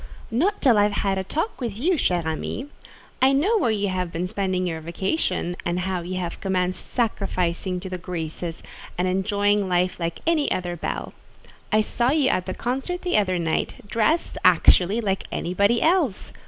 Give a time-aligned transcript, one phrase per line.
[0.31, 2.65] "Not till I have had a talk with you, chère amie.
[3.21, 7.79] I know where you have been spending your vacation, and how you have commenced sacrificing
[7.81, 8.63] to the graces,
[8.97, 11.13] and enjoying life like any other belle.
[11.71, 16.33] I saw you at the concert the other night, dressed, actually, like anybody else.